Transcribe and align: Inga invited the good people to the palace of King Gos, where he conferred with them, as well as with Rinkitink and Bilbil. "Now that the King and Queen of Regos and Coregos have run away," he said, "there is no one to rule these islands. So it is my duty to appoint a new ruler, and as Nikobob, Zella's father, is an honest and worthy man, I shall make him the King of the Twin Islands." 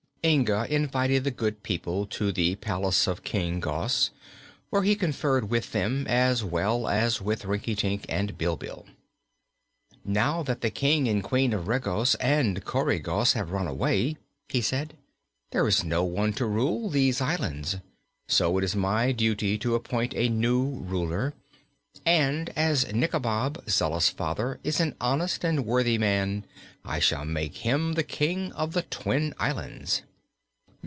Inga 0.23 0.67
invited 0.71 1.23
the 1.23 1.31
good 1.31 1.63
people 1.63 2.05
to 2.05 2.31
the 2.31 2.55
palace 2.57 3.07
of 3.07 3.23
King 3.23 3.59
Gos, 3.59 4.11
where 4.69 4.83
he 4.83 4.93
conferred 4.95 5.49
with 5.49 5.71
them, 5.71 6.05
as 6.07 6.43
well 6.43 6.87
as 6.87 7.19
with 7.19 7.45
Rinkitink 7.45 8.05
and 8.07 8.37
Bilbil. 8.37 8.85
"Now 10.05 10.43
that 10.43 10.61
the 10.61 10.69
King 10.69 11.07
and 11.09 11.23
Queen 11.23 11.53
of 11.53 11.67
Regos 11.67 12.13
and 12.19 12.63
Coregos 12.63 13.33
have 13.33 13.49
run 13.49 13.65
away," 13.65 14.15
he 14.47 14.61
said, 14.61 14.95
"there 15.51 15.67
is 15.67 15.83
no 15.83 16.03
one 16.03 16.33
to 16.33 16.45
rule 16.45 16.87
these 16.91 17.19
islands. 17.19 17.77
So 18.27 18.59
it 18.59 18.63
is 18.63 18.75
my 18.75 19.11
duty 19.11 19.57
to 19.57 19.73
appoint 19.73 20.13
a 20.13 20.29
new 20.29 20.63
ruler, 20.81 21.33
and 22.05 22.51
as 22.55 22.85
Nikobob, 22.93 23.67
Zella's 23.67 24.09
father, 24.09 24.59
is 24.63 24.79
an 24.79 24.93
honest 25.01 25.43
and 25.43 25.65
worthy 25.65 25.97
man, 25.97 26.45
I 26.85 26.99
shall 26.99 27.25
make 27.25 27.57
him 27.65 27.93
the 27.93 28.03
King 28.03 28.51
of 28.53 28.73
the 28.73 28.83
Twin 28.83 29.33
Islands." 29.39 30.03